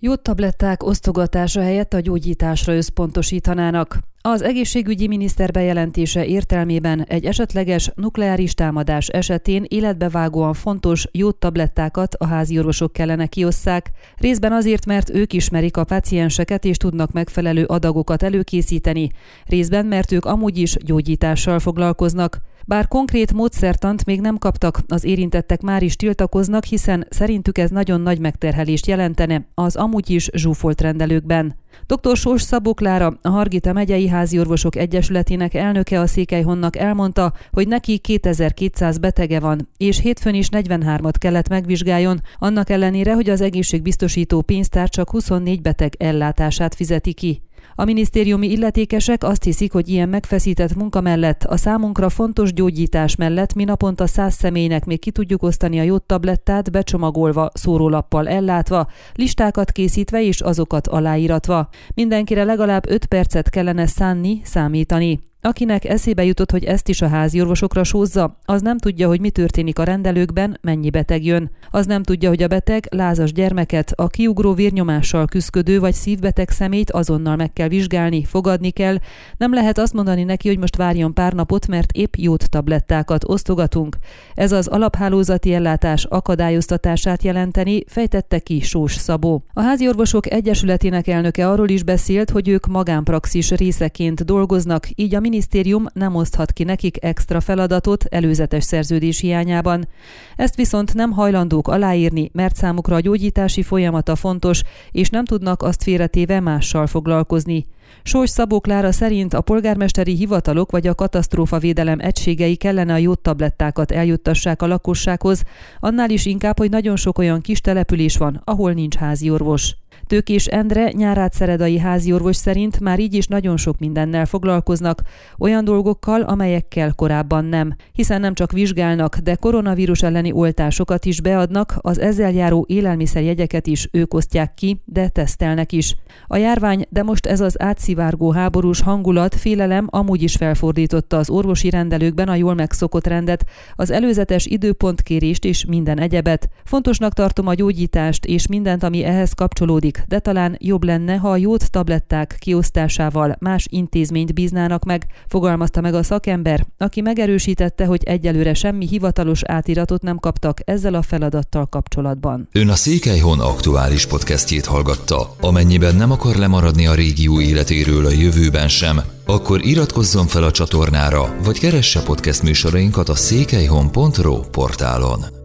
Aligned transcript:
Jó 0.00 0.14
tabletták 0.14 0.82
osztogatása 0.82 1.60
helyett 1.60 1.94
a 1.94 2.00
gyógyításra 2.00 2.74
összpontosítanának. 2.74 3.98
Az 4.20 4.42
egészségügyi 4.42 5.06
miniszter 5.06 5.50
bejelentése 5.50 6.26
értelmében 6.26 7.04
egy 7.04 7.24
esetleges 7.24 7.90
nukleáris 7.94 8.54
támadás 8.54 9.08
esetén 9.08 9.64
életbevágóan 9.68 10.54
fontos 10.54 11.06
tablettákat 11.38 12.14
a 12.14 12.26
házi 12.26 12.58
orvosok 12.58 12.92
kellene 12.92 13.26
kiosszák, 13.26 13.90
részben 14.16 14.52
azért, 14.52 14.86
mert 14.86 15.10
ők 15.10 15.32
ismerik 15.32 15.76
a 15.76 15.84
pacienseket 15.84 16.64
és 16.64 16.76
tudnak 16.76 17.12
megfelelő 17.12 17.64
adagokat 17.64 18.22
előkészíteni, 18.22 19.10
részben, 19.46 19.86
mert 19.86 20.12
ők 20.12 20.24
amúgy 20.24 20.58
is 20.58 20.76
gyógyítással 20.84 21.58
foglalkoznak. 21.58 22.40
Bár 22.68 22.88
konkrét 22.88 23.32
módszertant 23.32 24.04
még 24.04 24.20
nem 24.20 24.38
kaptak, 24.38 24.80
az 24.88 25.04
érintettek 25.04 25.60
már 25.60 25.82
is 25.82 25.96
tiltakoznak, 25.96 26.64
hiszen 26.64 27.06
szerintük 27.10 27.58
ez 27.58 27.70
nagyon 27.70 28.00
nagy 28.00 28.18
megterhelést 28.18 28.86
jelentene 28.86 29.48
az 29.54 29.76
amúgy 29.76 30.10
is 30.10 30.28
zsúfolt 30.32 30.80
rendelőkben. 30.80 31.56
Dr. 31.86 32.16
Sós 32.16 32.42
Szabó 32.42 32.74
Klára, 32.74 33.18
a 33.22 33.28
Hargita 33.28 33.72
megyei 33.72 34.08
házi 34.08 34.38
orvosok 34.38 34.76
egyesületének 34.76 35.54
elnöke 35.54 36.00
a 36.00 36.06
Székelyhonnak 36.06 36.76
elmondta, 36.76 37.32
hogy 37.52 37.68
neki 37.68 37.98
2200 37.98 38.98
betege 38.98 39.40
van, 39.40 39.68
és 39.76 40.00
hétfőn 40.00 40.34
is 40.34 40.48
43-at 40.50 41.14
kellett 41.18 41.48
megvizsgáljon, 41.48 42.20
annak 42.38 42.70
ellenére, 42.70 43.14
hogy 43.14 43.30
az 43.30 43.40
egészségbiztosító 43.40 44.42
pénztár 44.42 44.88
csak 44.88 45.10
24 45.10 45.60
beteg 45.62 45.94
ellátását 45.98 46.74
fizeti 46.74 47.12
ki. 47.12 47.42
A 47.74 47.84
minisztériumi 47.84 48.50
illetékesek 48.50 49.22
azt 49.22 49.44
hiszik, 49.44 49.72
hogy 49.72 49.88
ilyen 49.88 50.08
megfeszített 50.08 50.74
munka 50.74 51.00
mellett 51.00 51.44
a 51.44 51.56
számunkra 51.56 52.08
fontos 52.08 52.52
gyógyítás 52.52 53.16
mellett 53.16 53.54
mi 53.54 53.64
naponta 53.64 54.06
száz 54.06 54.34
személynek 54.34 54.84
még 54.84 55.00
ki 55.00 55.10
tudjuk 55.10 55.42
osztani 55.42 55.78
a 55.78 55.82
jót 55.82 56.02
tablettát 56.02 56.70
becsomagolva, 56.70 57.50
szórólappal 57.54 58.28
ellátva, 58.28 58.86
listákat 59.14 59.72
készítve 59.72 60.22
és 60.22 60.40
azokat 60.40 60.86
aláíratva. 60.86 61.68
Mindenkire 61.94 62.44
legalább 62.44 62.90
5 62.90 63.06
percet 63.06 63.50
kellene 63.50 63.86
szánni, 63.86 64.40
számítani. 64.44 65.26
Akinek 65.40 65.84
eszébe 65.84 66.24
jutott, 66.24 66.50
hogy 66.50 66.64
ezt 66.64 66.88
is 66.88 67.02
a 67.02 67.08
házi 67.08 67.40
orvosokra 67.40 67.84
sózza, 67.84 68.38
az 68.44 68.62
nem 68.62 68.78
tudja, 68.78 69.08
hogy 69.08 69.20
mi 69.20 69.30
történik 69.30 69.78
a 69.78 69.84
rendelőkben, 69.84 70.58
mennyi 70.60 70.90
beteg 70.90 71.24
jön. 71.24 71.50
Az 71.70 71.86
nem 71.86 72.02
tudja, 72.02 72.28
hogy 72.28 72.42
a 72.42 72.48
beteg 72.48 72.86
lázas 72.90 73.32
gyermeket, 73.32 73.92
a 73.94 74.06
kiugró 74.06 74.54
vérnyomással 74.54 75.26
küzdködő 75.26 75.80
vagy 75.80 75.92
szívbeteg 75.92 76.50
szemét 76.50 76.90
azonnal 76.90 77.36
meg 77.36 77.52
kell 77.52 77.68
vizsgálni, 77.68 78.24
fogadni 78.24 78.70
kell. 78.70 78.96
Nem 79.36 79.52
lehet 79.52 79.78
azt 79.78 79.92
mondani 79.92 80.22
neki, 80.22 80.48
hogy 80.48 80.58
most 80.58 80.76
várjon 80.76 81.14
pár 81.14 81.32
napot, 81.32 81.66
mert 81.66 81.92
épp 81.92 82.14
jót 82.14 82.50
tablettákat 82.50 83.24
osztogatunk. 83.28 83.96
Ez 84.34 84.52
az 84.52 84.66
alaphálózati 84.66 85.54
ellátás 85.54 86.04
akadályoztatását 86.04 87.22
jelenteni, 87.22 87.84
fejtette 87.86 88.38
ki 88.38 88.60
Sós 88.60 88.92
Szabó. 88.92 89.44
A 89.52 89.60
házi 89.60 89.88
orvosok 89.88 90.30
egyesületének 90.30 91.06
elnöke 91.06 91.48
arról 91.48 91.68
is 91.68 91.82
beszélt, 91.82 92.30
hogy 92.30 92.48
ők 92.48 92.66
magánpraxis 92.66 93.50
részeként 93.50 94.24
dolgoznak, 94.24 94.88
így 94.94 95.14
a 95.14 95.26
minisztérium 95.28 95.86
nem 95.92 96.14
oszthat 96.14 96.52
ki 96.52 96.64
nekik 96.64 97.04
extra 97.04 97.40
feladatot 97.40 98.04
előzetes 98.04 98.64
szerződés 98.64 99.20
hiányában. 99.20 99.88
Ezt 100.36 100.54
viszont 100.54 100.94
nem 100.94 101.10
hajlandók 101.10 101.68
aláírni, 101.68 102.30
mert 102.32 102.56
számukra 102.56 102.96
a 102.96 103.00
gyógyítási 103.00 103.62
folyamata 103.62 104.16
fontos, 104.16 104.62
és 104.90 105.10
nem 105.10 105.24
tudnak 105.24 105.62
azt 105.62 105.82
félretéve 105.82 106.40
mással 106.40 106.86
foglalkozni. 106.86 107.66
Sós 108.02 108.30
Szabó 108.30 108.60
Klára 108.60 108.92
szerint 108.92 109.34
a 109.34 109.40
polgármesteri 109.40 110.14
hivatalok 110.14 110.70
vagy 110.70 110.86
a 110.86 110.94
katasztrófavédelem 110.94 111.98
egységei 112.00 112.56
kellene 112.56 112.92
a 112.92 112.96
jótablettákat 112.96 113.90
eljuttassák 113.90 114.62
a 114.62 114.66
lakossághoz, 114.66 115.42
annál 115.80 116.10
is 116.10 116.26
inkább, 116.26 116.58
hogy 116.58 116.70
nagyon 116.70 116.96
sok 116.96 117.18
olyan 117.18 117.40
kis 117.40 117.60
település 117.60 118.16
van, 118.16 118.40
ahol 118.44 118.72
nincs 118.72 118.96
házi 118.96 119.30
orvos. 119.30 119.76
Tőkés 120.06 120.46
Endre 120.46 120.90
nyárát 120.92 121.32
szeredai 121.32 121.78
háziorvos 121.78 122.36
szerint 122.36 122.80
már 122.80 123.00
így 123.00 123.14
is 123.14 123.26
nagyon 123.26 123.56
sok 123.56 123.78
mindennel 123.78 124.26
foglalkoznak, 124.26 125.02
olyan 125.38 125.64
dolgokkal, 125.64 126.20
amelyekkel 126.20 126.92
korábban 126.92 127.44
nem, 127.44 127.74
hiszen 127.92 128.20
nem 128.20 128.34
csak 128.34 128.52
vizsgálnak, 128.52 129.16
de 129.16 129.34
koronavírus 129.34 130.02
elleni 130.02 130.32
oltásokat 130.32 131.04
is 131.04 131.20
beadnak, 131.20 131.74
az 131.80 131.98
ezzel 131.98 132.32
járó 132.32 132.64
élelmiszerjegyeket 132.68 133.66
is 133.66 133.88
ők 133.92 134.14
osztják 134.14 134.54
ki, 134.54 134.82
de 134.84 135.08
tesztelnek 135.08 135.72
is. 135.72 135.94
A 136.26 136.36
járvány, 136.36 136.86
de 136.88 137.02
most 137.02 137.26
ez 137.26 137.40
az 137.40 137.62
átszivárgó 137.62 138.30
háborús 138.30 138.80
hangulat, 138.80 139.34
félelem 139.34 139.86
amúgy 139.90 140.22
is 140.22 140.36
felfordította 140.36 141.16
az 141.16 141.30
orvosi 141.30 141.70
rendelőkben 141.70 142.28
a 142.28 142.34
jól 142.34 142.54
megszokott 142.54 143.06
rendet, 143.06 143.44
az 143.74 143.90
előzetes 143.90 144.46
időpontkérést 144.46 145.44
és 145.44 145.64
minden 145.64 146.00
egyebet. 146.00 146.48
Fontosnak 146.64 147.12
tartom 147.12 147.46
a 147.46 147.54
gyógyítást 147.54 148.24
és 148.24 148.46
mindent, 148.46 148.82
ami 148.82 149.04
ehhez 149.04 149.32
kapcsolódik, 149.32 149.87
de 150.08 150.18
talán 150.18 150.56
jobb 150.60 150.84
lenne, 150.84 151.16
ha 151.16 151.30
a 151.30 151.36
jót 151.36 151.70
tabletták 151.70 152.36
kiosztásával 152.38 153.36
más 153.40 153.66
intézményt 153.70 154.34
bíznának 154.34 154.84
meg, 154.84 155.06
fogalmazta 155.28 155.80
meg 155.80 155.94
a 155.94 156.02
szakember, 156.02 156.66
aki 156.78 157.00
megerősítette, 157.00 157.84
hogy 157.84 158.02
egyelőre 158.04 158.54
semmi 158.54 158.86
hivatalos 158.86 159.42
átiratot 159.44 160.02
nem 160.02 160.16
kaptak 160.16 160.60
ezzel 160.64 160.94
a 160.94 161.02
feladattal 161.02 161.66
kapcsolatban. 161.66 162.48
Ön 162.52 162.68
a 162.68 162.74
Székelyhon 162.74 163.40
aktuális 163.40 164.06
podcastjét 164.06 164.66
hallgatta. 164.66 165.34
Amennyiben 165.40 165.96
nem 165.96 166.10
akar 166.10 166.36
lemaradni 166.36 166.86
a 166.86 166.94
régió 166.94 167.40
életéről 167.40 168.06
a 168.06 168.10
jövőben 168.10 168.68
sem, 168.68 169.00
akkor 169.26 169.64
iratkozzon 169.64 170.26
fel 170.26 170.42
a 170.42 170.50
csatornára, 170.50 171.36
vagy 171.44 171.58
keresse 171.58 172.02
podcast 172.02 172.42
műsorainkat 172.42 173.08
a 173.08 173.14
székelyhon.pro 173.14 174.40
portálon. 174.40 175.37